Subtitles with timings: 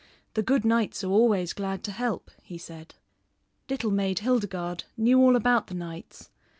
[0.33, 2.95] The good knights are always glad to help," he said.
[3.69, 6.31] Little Maid Hildegarde knew all about the knights.